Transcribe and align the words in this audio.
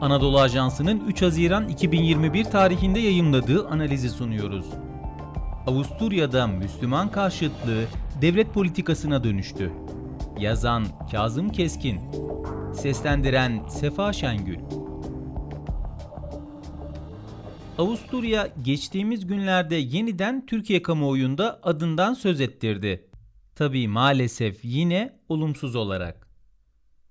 Anadolu 0.00 0.40
Ajansı'nın 0.40 1.06
3 1.06 1.22
Haziran 1.22 1.68
2021 1.68 2.44
tarihinde 2.44 3.00
yayımladığı 3.00 3.68
analizi 3.68 4.10
sunuyoruz. 4.10 4.66
Avusturya'da 5.66 6.46
Müslüman 6.46 7.10
karşıtlığı 7.10 7.84
devlet 8.22 8.54
politikasına 8.54 9.24
dönüştü. 9.24 9.72
Yazan 10.38 10.86
Kazım 11.10 11.48
Keskin 11.52 12.00
Seslendiren 12.74 13.68
Sefa 13.68 14.12
Şengül 14.12 14.58
Avusturya 17.78 18.48
geçtiğimiz 18.64 19.26
günlerde 19.26 19.76
yeniden 19.76 20.46
Türkiye 20.46 20.82
kamuoyunda 20.82 21.60
adından 21.62 22.14
söz 22.14 22.40
ettirdi. 22.40 23.08
Tabii 23.54 23.88
maalesef 23.88 24.64
yine 24.64 25.18
olumsuz 25.28 25.76
olarak. 25.76 26.25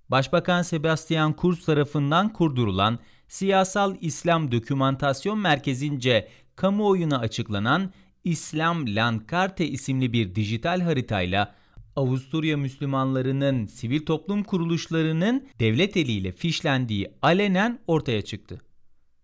Başbakan 0.09 0.61
Sebastian 0.61 1.33
Kurz 1.33 1.65
tarafından 1.65 2.33
kurdurulan 2.33 2.99
Siyasal 3.27 3.95
İslam 4.01 4.51
Dokümantasyon 4.51 5.39
Merkezi'nce 5.39 6.27
kamuoyuna 6.55 7.19
açıklanan 7.19 7.93
İslam 8.23 8.95
Landkarte 8.95 9.67
isimli 9.67 10.13
bir 10.13 10.35
dijital 10.35 10.81
haritayla 10.81 11.55
Avusturya 11.95 12.57
Müslümanlarının 12.57 13.65
sivil 13.65 14.05
toplum 14.05 14.43
kuruluşlarının 14.43 15.47
devlet 15.59 15.97
eliyle 15.97 16.31
fişlendiği 16.31 17.11
alenen 17.21 17.79
ortaya 17.87 18.21
çıktı. 18.21 18.61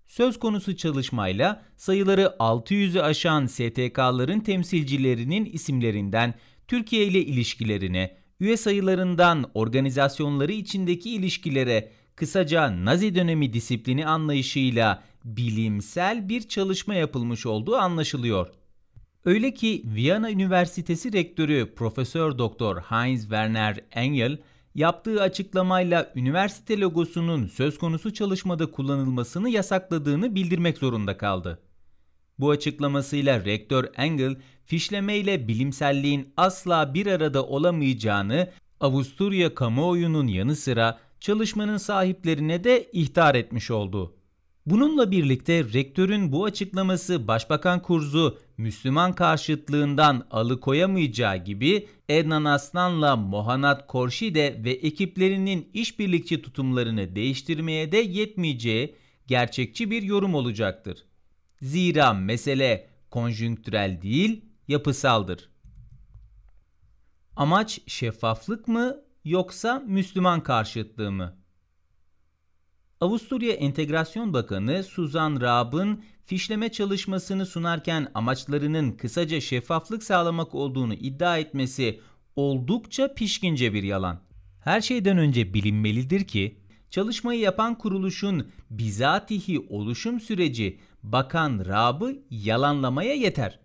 Söz 0.08 0.40
konusu 0.40 0.78
çalışmayla 0.78 1.66
sayıları 1.78 2.36
600'ü 2.40 3.02
aşan 3.02 3.46
STK'ların 3.46 4.40
temsilcilerinin 4.40 5.46
isimlerinden 5.46 6.34
Türkiye 6.68 7.06
ile 7.06 7.20
ilişkilerine, 7.20 8.21
üye 8.42 8.58
sayılarından 8.58 9.46
organizasyonları 9.54 10.52
içindeki 10.52 11.10
ilişkilere, 11.10 11.92
kısaca 12.16 12.86
Nazi 12.86 13.16
dönemi 13.16 13.54
disiplini 13.54 14.08
anlayışıyla 14.08 15.04
bilimsel 15.26 16.30
bir 16.30 16.48
çalışma 16.48 16.96
yapılmış 16.96 17.46
olduğu 17.46 17.76
anlaşılıyor. 17.76 18.48
Öyle 19.26 19.54
ki 19.54 19.84
Viyana 19.86 20.32
Üniversitesi 20.32 21.14
Rektörü 21.14 21.74
Profesör 21.76 22.38
Doktor 22.38 22.78
Heinz 22.78 23.22
Werner 23.22 23.80
Engel 23.92 24.38
yaptığı 24.76 25.22
açıklamayla 25.22 26.12
üniversite 26.16 26.80
logosunun 26.80 27.48
söz 27.48 27.78
konusu 27.78 28.14
çalışmada 28.14 28.72
kullanılmasını 28.72 29.50
yasakladığını 29.50 30.36
bildirmek 30.36 30.78
zorunda 30.78 31.18
kaldı. 31.18 31.60
Bu 32.42 32.50
açıklamasıyla 32.50 33.46
rektör 33.46 33.86
Engel, 33.98 34.36
fişleme 34.66 35.18
ile 35.18 35.48
bilimselliğin 35.48 36.34
asla 36.38 36.94
bir 36.94 37.08
arada 37.08 37.46
olamayacağını 37.46 38.50
Avusturya 38.80 39.56
kamuoyunun 39.56 40.28
yanı 40.28 40.56
sıra 40.56 41.00
çalışmanın 41.20 41.78
sahiplerine 41.78 42.64
de 42.64 42.90
ihtar 42.94 43.36
etmiş 43.36 43.72
oldu. 43.72 44.16
Bununla 44.66 45.12
birlikte 45.12 45.64
rektörün 45.64 46.32
bu 46.32 46.46
açıklaması 46.46 47.28
Başbakan 47.28 47.82
Kurz'u 47.82 48.38
Müslüman 48.58 49.14
karşıtlığından 49.14 50.28
alıkoyamayacağı 50.32 51.38
gibi 51.38 51.88
Ednan 52.10 52.46
Aslan'la 52.46 53.16
Mohanat 53.16 53.88
Korşide 53.88 54.62
ve 54.64 54.72
ekiplerinin 54.72 55.70
işbirlikçi 55.74 56.42
tutumlarını 56.42 57.16
değiştirmeye 57.16 57.92
de 57.92 57.98
yetmeyeceği 57.98 58.96
gerçekçi 59.28 59.92
bir 59.92 60.04
yorum 60.04 60.36
olacaktır. 60.36 61.06
Zira 61.62 62.14
mesele 62.14 62.90
konjünktürel 63.10 64.02
değil, 64.02 64.46
yapısaldır. 64.68 65.50
Amaç 67.36 67.80
şeffaflık 67.88 68.68
mı 68.68 68.98
yoksa 69.26 69.80
Müslüman 69.80 70.44
karşıtlığı 70.44 71.12
mı? 71.12 71.38
Avusturya 73.02 73.54
Entegrasyon 73.54 74.34
Bakanı 74.34 74.84
Suzan 74.84 75.42
Raab'ın 75.42 76.04
fişleme 76.26 76.72
çalışmasını 76.72 77.46
sunarken 77.46 78.12
amaçlarının 78.14 78.92
kısaca 78.92 79.42
şeffaflık 79.42 80.04
sağlamak 80.04 80.56
olduğunu 80.56 80.94
iddia 80.94 81.38
etmesi 81.38 82.00
oldukça 82.36 83.14
pişkince 83.14 83.74
bir 83.74 83.84
yalan. 83.84 84.22
Her 84.64 84.82
şeyden 84.82 85.18
önce 85.18 85.54
bilinmelidir 85.54 86.28
ki 86.28 86.58
çalışmayı 86.90 87.40
yapan 87.40 87.78
kuruluşun 87.78 88.52
bizatihi 88.70 89.60
oluşum 89.60 90.20
süreci 90.20 90.80
Bakan 91.04 91.66
Raab'ı 91.66 92.16
yalanlamaya 92.30 93.14
yeter. 93.14 93.60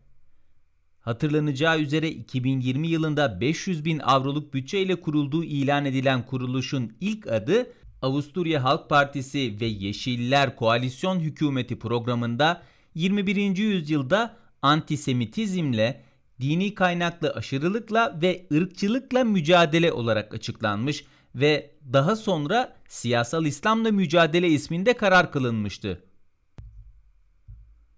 Hatırlanacağı 1.00 1.80
üzere 1.80 2.10
2020 2.10 2.88
yılında 2.88 3.40
500 3.40 3.84
bin 3.84 3.98
avroluk 3.98 4.54
bütçeyle 4.54 5.00
kurulduğu 5.00 5.44
ilan 5.44 5.84
edilen 5.84 6.26
kuruluşun 6.26 6.96
ilk 7.00 7.26
adı 7.26 7.72
Avusturya 8.02 8.64
Halk 8.64 8.88
Partisi 8.88 9.56
ve 9.60 9.66
Yeşiller 9.66 10.56
Koalisyon 10.56 11.20
Hükümeti 11.20 11.78
programında 11.78 12.62
21. 12.94 13.56
yüzyılda 13.56 14.36
antisemitizmle, 14.62 16.02
dini 16.40 16.74
kaynaklı 16.74 17.30
aşırılıkla 17.30 18.18
ve 18.22 18.46
ırkçılıkla 18.52 19.24
mücadele 19.24 19.92
olarak 19.92 20.34
açıklanmış 20.34 21.04
ve 21.34 21.70
daha 21.92 22.16
sonra 22.16 22.76
siyasal 22.88 23.46
İslamla 23.46 23.90
mücadele 23.90 24.48
isminde 24.48 24.92
karar 24.92 25.32
kılınmıştı. 25.32 26.05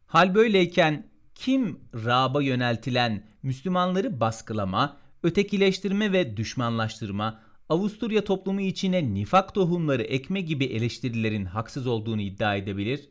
Hal 0.09 0.35
böyleyken 0.35 1.11
kim 1.35 1.81
Rab'a 1.95 2.43
yöneltilen 2.43 3.25
Müslümanları 3.43 4.21
baskılama, 4.21 4.97
ötekileştirme 5.23 6.13
ve 6.13 6.37
düşmanlaştırma, 6.37 7.41
Avusturya 7.69 8.25
toplumu 8.25 8.61
içine 8.61 9.15
nifak 9.15 9.55
tohumları 9.55 10.03
ekme 10.03 10.41
gibi 10.41 10.65
eleştirilerin 10.65 11.45
haksız 11.45 11.87
olduğunu 11.87 12.21
iddia 12.21 12.57
edebilir? 12.57 13.09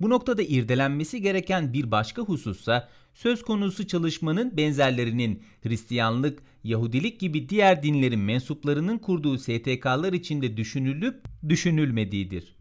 Bu 0.00 0.10
noktada 0.10 0.42
irdelenmesi 0.42 1.22
gereken 1.22 1.72
bir 1.72 1.90
başka 1.90 2.22
husussa 2.22 2.88
söz 3.14 3.42
konusu 3.42 3.86
çalışmanın 3.86 4.56
benzerlerinin 4.56 5.42
Hristiyanlık, 5.62 6.42
Yahudilik 6.64 7.20
gibi 7.20 7.48
diğer 7.48 7.82
dinlerin 7.82 8.20
mensuplarının 8.20 8.98
kurduğu 8.98 9.38
STK'lar 9.38 10.12
içinde 10.12 10.56
düşünülüp 10.56 11.24
düşünülmediğidir. 11.48 12.56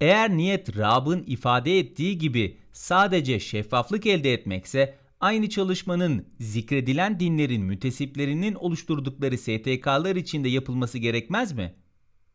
Eğer 0.00 0.36
niyet 0.36 0.76
Rab'ın 0.76 1.24
ifade 1.26 1.78
ettiği 1.78 2.18
gibi 2.18 2.58
sadece 2.72 3.40
şeffaflık 3.40 4.06
elde 4.06 4.32
etmekse 4.32 4.98
aynı 5.20 5.48
çalışmanın 5.48 6.26
zikredilen 6.40 7.20
dinlerin 7.20 7.62
mütesiplerinin 7.62 8.54
oluşturdukları 8.54 9.38
STK'lar 9.38 10.16
içinde 10.16 10.48
yapılması 10.48 10.98
gerekmez 10.98 11.52
mi? 11.52 11.74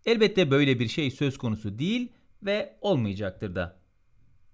Elbette 0.05 0.51
böyle 0.51 0.79
bir 0.79 0.87
şey 0.87 1.11
söz 1.11 1.37
konusu 1.37 1.79
değil 1.79 2.11
ve 2.43 2.77
olmayacaktır 2.81 3.55
da. 3.55 3.79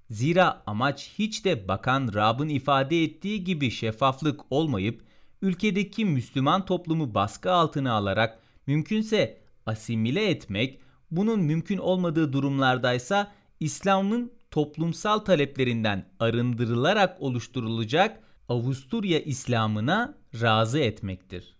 Zira 0.09 0.63
amaç 0.65 1.11
hiç 1.19 1.45
de 1.45 1.67
Bakan 1.67 2.11
Rab'ın 2.13 2.49
ifade 2.49 3.03
ettiği 3.03 3.43
gibi 3.43 3.71
şeffaflık 3.71 4.41
olmayıp 4.49 5.03
ülkedeki 5.41 6.05
Müslüman 6.05 6.65
toplumu 6.65 7.13
baskı 7.13 7.51
altına 7.51 7.93
alarak 7.93 8.39
mümkünse 8.67 9.37
asimile 9.65 10.29
etmek, 10.29 10.79
bunun 11.11 11.39
mümkün 11.39 11.77
olmadığı 11.77 12.33
durumlardaysa 12.33 13.31
İslam'ın 13.59 14.31
toplumsal 14.51 15.19
taleplerinden 15.19 16.05
arındırılarak 16.19 17.21
oluşturulacak 17.21 18.23
Avusturya 18.49 19.19
İslam'ına 19.19 20.17
razı 20.41 20.79
etmektir. 20.79 21.55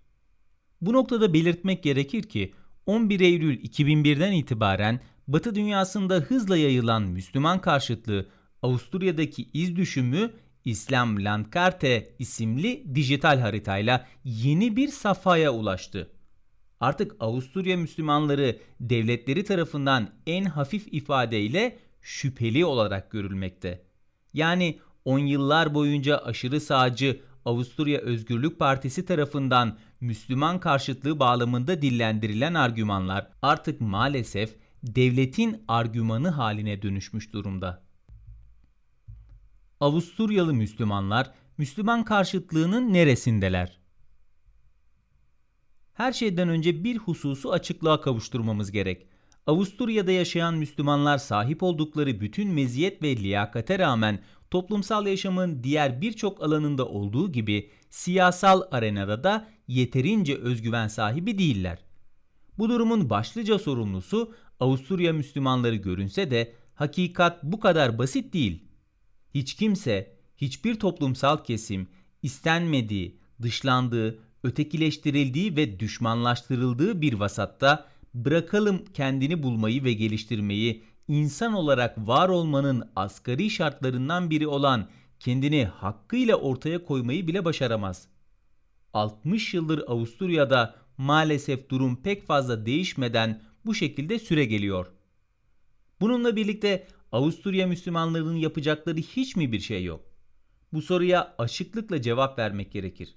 Bu 0.81 0.93
noktada 0.93 1.33
belirtmek 1.33 1.83
gerekir 1.83 2.23
ki 2.23 2.53
11 2.85 3.19
Eylül 3.19 3.63
2001'den 3.63 4.31
itibaren 4.31 4.99
Batı 5.27 5.55
dünyasında 5.55 6.15
hızla 6.15 6.57
yayılan 6.57 7.03
Müslüman 7.03 7.61
karşıtlığı 7.61 8.25
Avusturya'daki 8.61 9.49
iz 9.53 9.75
düşümü 9.75 10.31
İslam 10.65 11.25
Landkarte 11.25 12.15
isimli 12.19 12.95
dijital 12.95 13.39
haritayla 13.39 14.07
yeni 14.23 14.75
bir 14.75 14.87
safhaya 14.87 15.53
ulaştı. 15.53 16.11
Artık 16.79 17.15
Avusturya 17.19 17.77
Müslümanları 17.77 18.59
devletleri 18.79 19.43
tarafından 19.43 20.09
en 20.27 20.45
hafif 20.45 20.87
ifadeyle 20.93 21.79
şüpheli 22.01 22.65
olarak 22.65 23.11
görülmekte. 23.11 23.83
Yani 24.33 24.79
10 25.05 25.19
yıllar 25.19 25.73
boyunca 25.73 26.17
aşırı 26.17 26.61
sağcı 26.61 27.21
Avusturya 27.45 27.99
Özgürlük 27.99 28.59
Partisi 28.59 29.05
tarafından 29.05 29.77
Müslüman 30.01 30.59
karşıtlığı 30.59 31.19
bağlamında 31.19 31.81
dillendirilen 31.81 32.53
argümanlar 32.53 33.27
artık 33.41 33.81
maalesef 33.81 34.55
devletin 34.83 35.63
argümanı 35.67 36.29
haline 36.29 36.81
dönüşmüş 36.81 37.33
durumda. 37.33 37.83
Avusturyalı 39.79 40.53
Müslümanlar 40.53 41.31
Müslüman 41.57 42.03
karşıtlığının 42.03 42.93
neresindeler? 42.93 43.78
Her 45.99 46.13
şeyden 46.13 46.49
önce 46.49 46.83
bir 46.83 46.97
hususu 46.97 47.51
açıklığa 47.51 48.01
kavuşturmamız 48.01 48.71
gerek. 48.71 49.07
Avusturya'da 49.47 50.11
yaşayan 50.11 50.53
Müslümanlar 50.53 51.17
sahip 51.17 51.63
oldukları 51.63 52.21
bütün 52.21 52.49
meziyet 52.49 53.03
ve 53.03 53.17
liyakate 53.17 53.79
rağmen 53.79 54.19
toplumsal 54.51 55.07
yaşamın 55.07 55.63
diğer 55.63 56.01
birçok 56.01 56.43
alanında 56.43 56.87
olduğu 56.87 57.31
gibi 57.31 57.69
siyasal 57.89 58.61
arenada 58.71 59.23
da 59.23 59.47
yeterince 59.67 60.35
özgüven 60.35 60.87
sahibi 60.87 61.37
değiller. 61.37 61.79
Bu 62.57 62.69
durumun 62.69 63.09
başlıca 63.09 63.59
sorumlusu 63.59 64.33
Avusturya 64.59 65.13
Müslümanları 65.13 65.75
görünse 65.75 66.31
de 66.31 66.53
hakikat 66.75 67.43
bu 67.43 67.59
kadar 67.59 67.97
basit 67.97 68.33
değil. 68.33 68.63
Hiç 69.33 69.53
kimse, 69.53 70.15
hiçbir 70.37 70.75
toplumsal 70.75 71.43
kesim 71.43 71.87
istenmediği, 72.23 73.19
dışlandığı, 73.41 74.28
ötekileştirildiği 74.43 75.55
ve 75.55 75.79
düşmanlaştırıldığı 75.79 77.01
bir 77.01 77.13
vasatta 77.13 77.87
bırakalım 78.13 78.85
kendini 78.93 79.43
bulmayı 79.43 79.83
ve 79.83 79.93
geliştirmeyi, 79.93 80.83
insan 81.07 81.53
olarak 81.53 81.97
var 81.97 82.29
olmanın 82.29 82.89
asgari 82.95 83.49
şartlarından 83.49 84.29
biri 84.29 84.47
olan 84.47 84.87
kendini 85.19 85.65
hakkıyla 85.65 86.35
ortaya 86.35 86.85
koymayı 86.85 87.27
bile 87.27 87.45
başaramaz. 87.45 88.07
60 88.93 89.53
yıldır 89.53 89.83
Avusturya'da 89.87 90.75
maalesef 90.97 91.69
durum 91.69 92.01
pek 92.01 92.27
fazla 92.27 92.65
değişmeden 92.65 93.41
bu 93.65 93.75
şekilde 93.75 94.19
süre 94.19 94.45
geliyor. 94.45 94.87
Bununla 96.01 96.35
birlikte 96.35 96.87
Avusturya 97.11 97.67
Müslümanlarının 97.67 98.35
yapacakları 98.35 98.97
hiç 98.97 99.35
mi 99.35 99.51
bir 99.51 99.59
şey 99.59 99.83
yok? 99.83 100.05
Bu 100.73 100.81
soruya 100.81 101.35
açıklıkla 101.37 102.01
cevap 102.01 102.39
vermek 102.39 102.71
gerekir. 102.71 103.15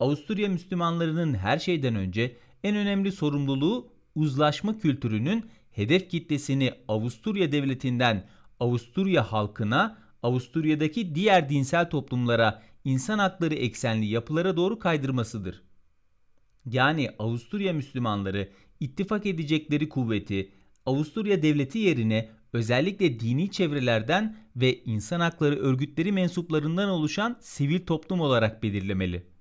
Avusturya 0.00 0.48
Müslümanlarının 0.48 1.34
her 1.34 1.58
şeyden 1.58 1.94
önce 1.94 2.36
en 2.64 2.76
önemli 2.76 3.12
sorumluluğu 3.12 3.92
uzlaşma 4.14 4.78
kültürünün 4.78 5.44
hedef 5.70 6.10
kitlesini 6.10 6.72
Avusturya 6.88 7.52
devletinden 7.52 8.28
Avusturya 8.60 9.32
halkına, 9.32 9.98
Avusturya'daki 10.22 11.14
diğer 11.14 11.48
dinsel 11.48 11.90
toplumlara, 11.90 12.62
insan 12.84 13.18
hakları 13.18 13.54
eksenli 13.54 14.06
yapılara 14.06 14.56
doğru 14.56 14.78
kaydırmasıdır. 14.78 15.62
Yani 16.66 17.10
Avusturya 17.18 17.72
Müslümanları 17.72 18.48
ittifak 18.80 19.26
edecekleri 19.26 19.88
kuvveti 19.88 20.52
Avusturya 20.86 21.42
devleti 21.42 21.78
yerine 21.78 22.28
özellikle 22.52 23.20
dini 23.20 23.50
çevrelerden 23.50 24.36
ve 24.56 24.82
insan 24.84 25.20
hakları 25.20 25.56
örgütleri 25.56 26.12
mensuplarından 26.12 26.88
oluşan 26.88 27.36
sivil 27.40 27.86
toplum 27.86 28.20
olarak 28.20 28.62
belirlemeli. 28.62 29.37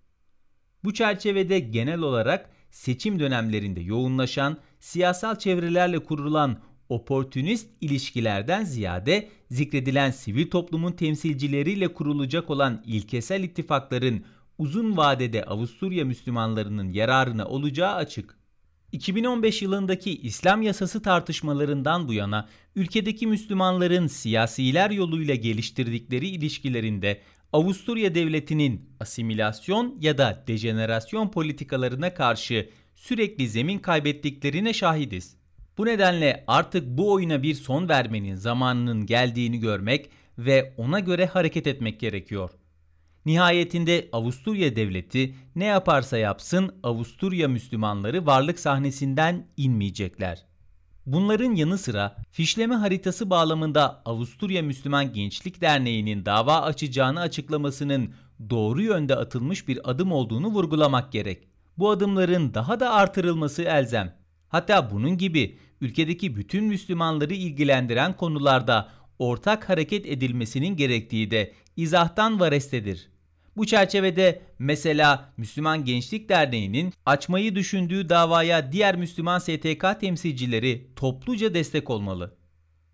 Bu 0.87 0.93
çerçevede 0.93 1.59
genel 1.59 1.99
olarak 1.99 2.49
seçim 2.71 3.19
dönemlerinde 3.19 3.79
yoğunlaşan 3.81 4.57
siyasal 4.79 5.35
çevrelerle 5.35 5.99
kurulan 5.99 6.59
oportunist 6.89 7.69
ilişkilerden 7.81 8.63
ziyade 8.63 9.29
zikredilen 9.51 10.11
sivil 10.11 10.49
toplumun 10.49 10.91
temsilcileriyle 10.91 11.93
kurulacak 11.93 12.49
olan 12.49 12.83
ilkesel 12.85 13.43
ittifakların 13.43 14.23
uzun 14.57 14.97
vadede 14.97 15.43
Avusturya 15.43 16.05
Müslümanlarının 16.05 16.89
yararına 16.89 17.45
olacağı 17.45 17.93
açık. 17.95 18.37
2015 18.91 19.61
yılındaki 19.61 20.17
İslam 20.17 20.61
yasası 20.61 21.01
tartışmalarından 21.01 22.07
bu 22.07 22.13
yana 22.13 22.47
ülkedeki 22.75 23.27
Müslümanların 23.27 24.07
siyasiler 24.07 24.91
yoluyla 24.91 25.35
geliştirdikleri 25.35 26.27
ilişkilerinde 26.27 27.21
Avusturya 27.53 28.15
devletinin 28.15 28.89
asimilasyon 28.99 29.97
ya 30.01 30.17
da 30.17 30.43
dejenerasyon 30.47 31.31
politikalarına 31.31 32.13
karşı 32.13 32.69
sürekli 32.95 33.47
zemin 33.47 33.79
kaybettiklerine 33.79 34.73
şahidiz. 34.73 35.37
Bu 35.77 35.85
nedenle 35.85 36.43
artık 36.47 36.87
bu 36.87 37.13
oyuna 37.13 37.43
bir 37.43 37.53
son 37.53 37.89
vermenin 37.89 38.35
zamanının 38.35 39.05
geldiğini 39.05 39.59
görmek 39.59 40.09
ve 40.37 40.73
ona 40.77 40.99
göre 40.99 41.25
hareket 41.25 41.67
etmek 41.67 41.99
gerekiyor. 41.99 42.49
Nihayetinde 43.25 44.09
Avusturya 44.11 44.75
devleti 44.75 45.35
ne 45.55 45.65
yaparsa 45.65 46.17
yapsın 46.17 46.75
Avusturya 46.83 47.47
Müslümanları 47.47 48.25
varlık 48.25 48.59
sahnesinden 48.59 49.47
inmeyecekler. 49.57 50.45
Bunların 51.07 51.55
yanı 51.55 51.77
sıra 51.77 52.15
fişleme 52.31 52.75
haritası 52.75 53.29
bağlamında 53.29 54.01
Avusturya 54.05 54.61
Müslüman 54.61 55.13
Gençlik 55.13 55.61
Derneği'nin 55.61 56.25
dava 56.25 56.61
açacağını 56.61 57.19
açıklamasının 57.19 58.13
doğru 58.49 58.81
yönde 58.81 59.15
atılmış 59.15 59.67
bir 59.67 59.91
adım 59.91 60.11
olduğunu 60.11 60.47
vurgulamak 60.47 61.11
gerek. 61.11 61.47
Bu 61.77 61.89
adımların 61.89 62.53
daha 62.53 62.79
da 62.79 62.93
artırılması 62.93 63.63
elzem. 63.63 64.15
Hatta 64.47 64.91
bunun 64.91 65.17
gibi 65.17 65.57
ülkedeki 65.81 66.35
bütün 66.35 66.63
Müslümanları 66.63 67.33
ilgilendiren 67.33 68.17
konularda 68.17 68.89
ortak 69.19 69.69
hareket 69.69 70.05
edilmesinin 70.05 70.75
gerektiği 70.75 71.31
de 71.31 71.53
izahtan 71.75 72.39
varestedir. 72.39 73.09
Bu 73.57 73.65
çerçevede 73.65 74.41
mesela 74.59 75.33
Müslüman 75.37 75.85
Gençlik 75.85 76.29
Derneği'nin 76.29 76.93
açmayı 77.05 77.55
düşündüğü 77.55 78.09
davaya 78.09 78.71
diğer 78.71 78.95
Müslüman 78.95 79.39
STK 79.39 79.99
temsilcileri 79.99 80.87
topluca 80.95 81.53
destek 81.53 81.89
olmalı. 81.89 82.35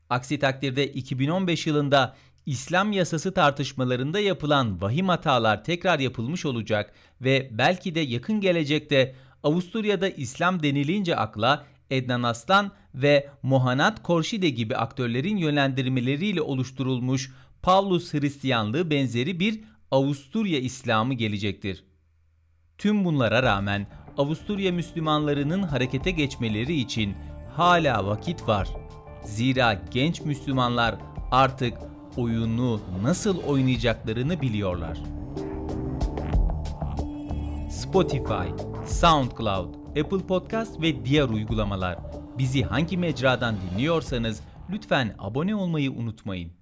Aksi 0.10 0.40
takdirde 0.40 0.88
2015 0.88 1.68
yılında 1.68 2.16
İslam 2.46 2.92
yasası 2.92 3.34
tartışmalarında 3.34 4.20
yapılan 4.20 4.82
vahim 4.82 5.10
hatalar 5.10 5.64
tekrar 5.64 6.00
yapılmış 6.00 6.46
olacak 6.46 6.94
ve 7.22 7.50
belki 7.52 7.96
de 7.96 8.00
yakın 8.00 8.42
gelecekte 8.42 9.16
Avusturya'da 9.44 10.10
İslam 10.10 10.64
denilince 10.64 11.16
akla 11.16 11.66
Ednan 11.90 12.24
Aslan 12.24 12.72
ve 12.96 13.30
Mohanat 13.42 14.04
Korşide 14.04 14.50
gibi 14.50 14.76
aktörlerin 14.76 15.38
yönlendirmeleriyle 15.38 16.42
oluşturulmuş 16.42 17.32
Pavlus 17.62 18.14
Hristiyanlığı 18.14 18.90
benzeri 18.90 19.40
bir 19.40 19.73
Avusturya 19.94 20.60
İslamı 20.60 21.14
gelecektir. 21.14 21.84
Tüm 22.78 23.06
bunlara 23.06 23.44
rağmen 23.44 23.88
Avusturya 24.18 24.72
Müslümanlarının 24.72 25.64
harekete 25.64 26.12
geçmeleri 26.12 26.74
için 26.76 27.16
hala 27.56 28.06
vakit 28.06 28.48
var. 28.48 28.68
Zira 29.24 29.82
genç 29.92 30.22
Müslümanlar 30.22 30.96
artık 31.32 31.74
oyunu 32.18 32.82
nasıl 33.02 33.44
oynayacaklarını 33.44 34.42
biliyorlar. 34.42 34.98
Spotify, 37.72 38.64
SoundCloud, 38.88 39.76
Apple 39.86 40.28
Podcast 40.28 40.82
ve 40.82 41.06
diğer 41.06 41.30
uygulamalar. 41.30 42.00
Bizi 42.38 42.64
hangi 42.64 42.98
mecradan 42.98 43.56
dinliyorsanız 43.72 44.42
lütfen 44.70 45.16
abone 45.20 45.56
olmayı 45.56 45.92
unutmayın. 45.92 46.54